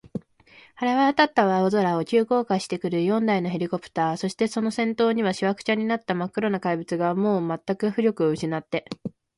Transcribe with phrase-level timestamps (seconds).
[0.77, 8.85] 晴れわたった青空を、急降下してくる四台のヘリコプター、その先頭には、しわくちゃになったまっ黒な怪物が、もうまったく浮力をうしなって、